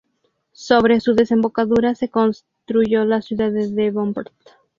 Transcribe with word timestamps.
Sobre 0.53 0.99
su 0.99 1.13
desembocadura 1.13 1.93
se 1.93 2.09
construyó 2.09 3.05
la 3.05 3.21
ciudad 3.21 3.51
de 3.51 3.69
Devonport. 3.69 4.31